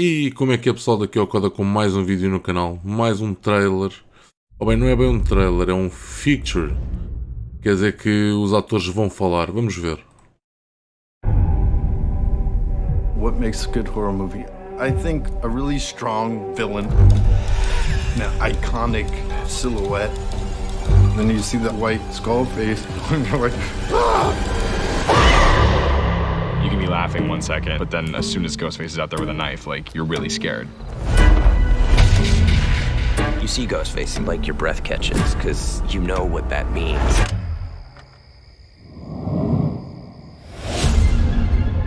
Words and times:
E 0.00 0.30
como 0.30 0.52
é 0.52 0.56
que 0.56 0.68
é 0.68 0.72
pessoal 0.72 0.96
daqui 0.96 1.18
ao 1.18 1.26
Coda 1.26 1.50
com 1.50 1.64
mais 1.64 1.96
um 1.96 2.04
vídeo 2.04 2.30
no 2.30 2.38
canal, 2.38 2.78
mais 2.84 3.20
um 3.20 3.34
trailer, 3.34 3.90
ou 4.56 4.68
bem 4.68 4.76
não 4.76 4.86
é 4.86 4.94
bem 4.94 5.08
um 5.08 5.18
trailer, 5.18 5.70
é 5.70 5.74
um 5.74 5.90
feature, 5.90 6.72
quer 7.60 7.70
dizer 7.70 7.96
que 7.96 8.30
os 8.30 8.54
atores 8.54 8.86
vão 8.86 9.10
falar, 9.10 9.50
vamos 9.50 9.76
ver. 9.76 9.98
What 13.16 13.40
makes 13.40 13.66
a 13.66 13.72
good 13.72 13.90
horror 13.90 14.12
movie? 14.12 14.46
I 14.78 14.92
think 15.02 15.26
a 15.42 15.48
really 15.48 15.80
strong 15.80 16.54
villain, 16.54 16.86
an 18.22 18.38
iconic 18.38 19.08
silhouette. 19.48 20.14
Then 21.16 21.28
you 21.28 21.40
see 21.40 21.58
that 21.58 21.74
white 21.74 22.02
skull 22.12 22.44
face, 22.44 22.86
and 23.10 23.26
you're 23.26 23.40
like, 23.40 24.57
You 26.62 26.70
can 26.70 26.78
be 26.78 26.86
laughing 26.86 27.28
one 27.28 27.40
second, 27.40 27.78
but 27.78 27.90
then 27.90 28.14
as 28.14 28.30
soon 28.30 28.44
as 28.44 28.56
Ghostface 28.56 28.86
is 28.86 28.98
out 28.98 29.10
there 29.10 29.20
with 29.20 29.28
a 29.28 29.34
knife, 29.34 29.66
like 29.66 29.94
you're 29.94 30.04
really 30.04 30.28
scared. 30.28 30.68
You 33.40 33.46
see 33.46 33.66
Ghostface 33.66 34.16
and 34.16 34.26
like 34.26 34.46
your 34.46 34.54
breath 34.54 34.84
catches 34.84 35.34
because 35.34 35.82
you 35.94 36.00
know 36.00 36.24
what 36.24 36.48
that 36.50 36.70
means. 36.72 37.00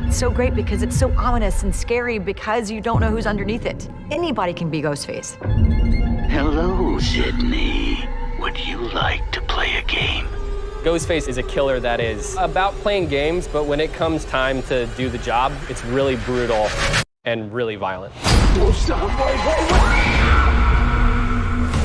It's 0.08 0.18
so 0.18 0.30
great 0.30 0.56
because 0.56 0.82
it's 0.82 0.98
so 0.98 1.14
ominous 1.18 1.64
and 1.64 1.76
scary 1.76 2.18
because 2.18 2.72
you 2.72 2.82
don't 2.82 3.00
know 3.00 3.10
who's 3.10 3.28
underneath 3.28 3.66
it. 3.66 3.90
Anybody 4.10 4.54
can 4.54 4.70
be 4.70 4.82
Ghostface. 4.82 5.38
Hello, 6.30 6.98
Sydney. 7.00 8.08
Would 8.40 8.58
you 8.60 8.78
like 8.78 9.32
to 9.34 9.42
play 9.42 9.76
a 9.76 9.84
game? 9.84 10.28
Ghostface 10.84 11.28
is 11.28 11.38
a 11.38 11.44
killer 11.44 11.80
that 11.80 12.00
is 12.00 12.36
about 12.40 12.74
playing 12.76 13.08
games, 13.08 13.48
but 13.48 13.66
when 13.66 13.80
it 13.80 13.94
comes 13.94 14.26
time 14.26 14.64
to 14.64 14.88
do 14.98 15.10
the 15.10 15.20
job, 15.20 15.54
it's 15.70 15.86
really 15.86 16.16
brutal 16.16 16.70
and 17.24 17.54
really 17.54 17.76
violent. 17.76 18.12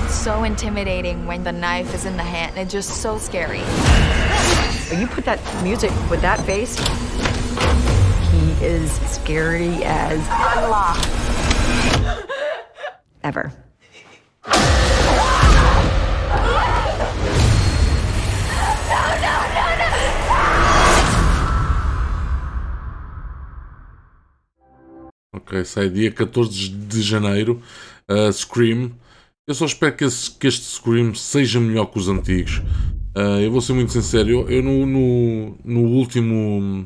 so 0.09 0.45
intimidating 0.45 1.27
when 1.27 1.45
the 1.45 1.53
knife 1.53 1.95
is 1.95 2.07
in 2.07 2.17
the 2.17 2.23
hand. 2.23 2.57
It's 2.57 2.73
just 2.73 3.03
so 3.03 3.19
scary. 3.19 3.61
When 4.91 4.99
you 4.99 5.07
put 5.07 5.27
that 5.27 5.41
music 5.63 5.91
with 6.09 6.23
that 6.23 6.41
face, 6.47 6.79
he 8.31 8.65
is 8.65 8.91
scary 9.11 9.85
as 9.85 10.27
Allah. 10.31 10.97
Ever. 13.23 13.53
Ok, 25.47 25.65
sai 25.65 25.89
dia 25.89 26.11
14 26.11 26.69
de 26.71 27.03
janeiro, 27.03 27.63
uh, 28.11 28.33
Scream. 28.33 28.91
Eu 29.47 29.55
só 29.55 29.65
espero 29.65 29.95
que, 29.95 30.05
esse, 30.05 30.29
que, 30.29 30.49
este 30.49 30.65
Scream 30.65 31.15
seja 31.15 31.61
melhor 31.61 31.87
que 31.87 32.01
os 32.01 32.09
antigos. 32.09 32.59
Uh, 33.17 33.41
eu 33.41 33.53
vou 33.53 33.61
ser 33.61 33.73
muito 33.73 33.93
sincero, 33.93 34.29
eu, 34.29 34.51
eu 34.51 34.61
no, 34.61 34.85
no, 34.85 35.57
no, 35.65 35.83
último 35.83 36.85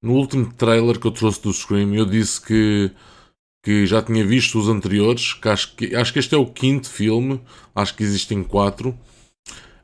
no 0.00 0.12
último 0.12 0.52
trailer 0.52 1.00
que 1.00 1.08
eu 1.08 1.10
trouxe 1.10 1.42
do 1.42 1.52
Scream, 1.52 1.92
eu 1.92 2.06
disse 2.06 2.40
que, 2.40 2.92
que 3.64 3.84
já 3.84 4.00
tinha 4.00 4.24
visto 4.24 4.56
os 4.56 4.68
anteriores, 4.68 5.32
que 5.32 5.48
acho, 5.48 5.74
que 5.74 5.96
acho 5.96 6.12
que 6.12 6.20
este 6.20 6.36
é 6.36 6.38
o 6.38 6.46
quinto 6.46 6.88
filme, 6.88 7.40
acho 7.74 7.96
que 7.96 8.04
existem 8.04 8.44
quatro. 8.44 8.96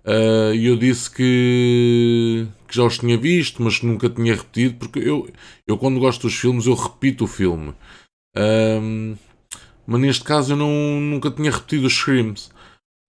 Uh, 0.05 0.55
e 0.55 0.67
eu 0.67 0.77
disse 0.77 1.11
que, 1.11 2.47
que, 2.67 2.75
já 2.75 2.85
os 2.85 2.99
tinha 2.99 3.19
visto, 3.19 3.63
mas 3.63 3.79
que 3.79 3.87
nunca 3.87 4.09
tinha 4.09 4.35
repetido, 4.35 4.77
porque 4.77 4.99
eu, 4.99 5.31
eu 5.67 5.77
quando 5.77 6.01
gosto 6.01 6.23
dos 6.23 6.35
filmes 6.35 6.67
eu 6.67 6.75
repito 6.75 7.25
o 7.25 7.29
filme. 7.29 7.75
Uh, 8.37 9.17
mas 9.87 10.01
neste 10.01 10.25
caso 10.25 10.53
eu 10.53 10.57
não, 10.57 11.01
nunca 11.01 11.31
tinha 11.31 11.51
repetido 11.51 11.87
os 11.87 11.95
Screams. 11.95 12.51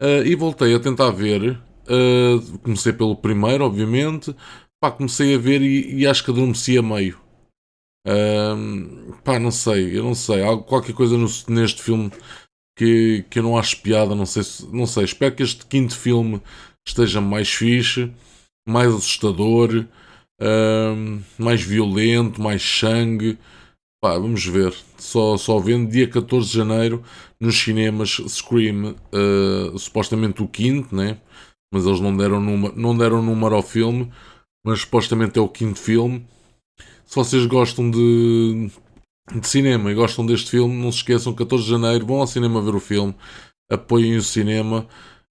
Uh, 0.01 0.25
e 0.25 0.35
voltei 0.35 0.73
a 0.75 0.79
tentar 0.79 1.11
ver. 1.11 1.59
comecei 2.63 2.91
pelo 2.91 3.15
primeiro, 3.15 3.65
obviamente. 3.65 4.35
Pá, 4.81 4.91
comecei 4.91 5.35
a 5.35 5.37
ver 5.37 5.61
e, 5.61 5.99
e 6.01 6.07
acho 6.07 6.23
que 6.23 6.31
adormeci 6.31 6.77
a 6.77 6.81
meio. 6.81 7.19
pá, 9.23 9.39
não 9.39 9.51
sei, 9.51 9.97
eu 9.97 10.03
não 10.03 10.15
sei. 10.15 10.43
Há 10.43 10.57
qualquer 10.57 10.93
coisa 10.93 11.17
no, 11.17 11.27
neste 11.47 11.81
filme 11.83 12.11
que, 12.75 13.23
que 13.29 13.39
eu 13.39 13.43
não 13.43 13.57
acho 13.57 13.81
piada. 13.81 14.15
Não 14.15 14.25
sei, 14.25 14.43
não 14.73 14.87
sei. 14.87 15.05
Espero 15.05 15.35
que 15.35 15.43
este 15.43 15.65
quinto 15.67 15.95
filme 15.95 16.41
esteja 16.87 17.21
mais 17.21 17.49
fixe, 17.49 18.11
mais 18.67 18.93
assustador, 18.93 19.85
uh, 20.41 21.21
mais 21.37 21.61
violento, 21.61 22.41
mais 22.41 22.61
sangue. 22.61 23.37
Pá, 24.01 24.17
vamos 24.17 24.45
ver. 24.45 24.73
Só, 24.97 25.37
só 25.37 25.59
vendo 25.59 25.91
dia 25.91 26.07
14 26.07 26.49
de 26.49 26.57
janeiro 26.57 27.03
nos 27.39 27.55
cinemas 27.55 28.21
Scream, 28.27 28.95
uh, 29.13 29.77
supostamente 29.77 30.41
o 30.41 30.47
quinto, 30.47 30.95
né? 30.95 31.19
Mas 31.73 31.85
eles 31.85 31.99
não 31.99 32.15
deram, 32.15 32.41
número, 32.41 32.73
não 32.75 32.97
deram 32.97 33.21
número 33.21 33.55
ao 33.55 33.63
filme, 33.63 34.11
mas 34.65 34.81
supostamente 34.81 35.39
é 35.39 35.41
o 35.41 35.47
quinto 35.47 35.79
filme. 35.79 36.25
Se 37.05 37.15
vocês 37.15 37.45
gostam 37.45 37.89
de, 37.89 38.69
de 39.33 39.47
cinema 39.47 39.91
e 39.91 39.95
gostam 39.95 40.25
deste 40.25 40.51
filme, 40.51 40.75
não 40.75 40.91
se 40.91 40.99
esqueçam, 40.99 41.33
14 41.33 41.63
de 41.63 41.69
janeiro, 41.69 42.05
vão 42.05 42.19
ao 42.19 42.27
cinema 42.27 42.61
ver 42.61 42.75
o 42.75 42.79
filme, 42.79 43.15
apoiem 43.69 44.17
o 44.17 44.21
cinema. 44.21 44.87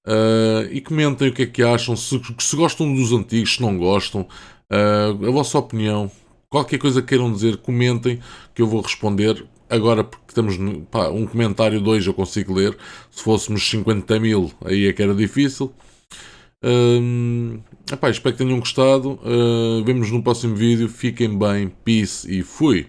Uh, 0.06 0.66
e 0.70 0.80
comentem 0.80 1.28
o 1.28 1.32
que 1.32 1.42
é 1.42 1.46
que 1.46 1.62
acham, 1.62 1.94
se, 1.94 2.20
se 2.38 2.56
gostam 2.56 2.92
dos 2.92 3.12
antigos, 3.12 3.56
se 3.56 3.62
não 3.62 3.76
gostam, 3.76 4.22
uh, 4.22 5.26
a 5.26 5.30
vossa 5.30 5.58
opinião. 5.58 6.10
Qualquer 6.48 6.78
coisa 6.78 7.02
queiram 7.02 7.32
dizer, 7.32 7.58
comentem 7.58 8.18
que 8.54 8.62
eu 8.62 8.66
vou 8.66 8.80
responder. 8.80 9.46
Agora, 9.68 10.02
porque 10.02 10.26
estamos 10.28 10.56
pá, 10.90 11.08
um 11.10 11.26
comentário, 11.26 11.80
dois 11.80 12.04
eu 12.06 12.14
consigo 12.14 12.54
ler. 12.54 12.76
Se 13.10 13.22
fôssemos 13.22 13.68
50 13.68 14.18
mil, 14.18 14.50
aí 14.64 14.86
é 14.86 14.92
que 14.92 15.02
era 15.02 15.14
difícil. 15.14 15.72
Uh, 16.62 17.60
epá, 17.90 18.10
espero 18.10 18.36
que 18.36 18.44
tenham 18.44 18.58
gostado. 18.58 19.12
Uh, 19.22 19.84
vemos 19.84 20.10
no 20.10 20.22
próximo 20.22 20.56
vídeo. 20.56 20.88
Fiquem 20.88 21.38
bem, 21.38 21.72
peace 21.84 22.28
e 22.30 22.42
fui! 22.42 22.88